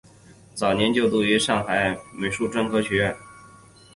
[0.55, 3.15] 早年就读于于上海美术专科学校。